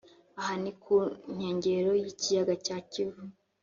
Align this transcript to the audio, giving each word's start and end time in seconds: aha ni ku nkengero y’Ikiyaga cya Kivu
aha 0.39 0.53
ni 0.63 0.71
ku 0.81 0.95
nkengero 1.35 1.91
y’Ikiyaga 2.01 2.53
cya 2.65 2.77
Kivu 2.91 3.23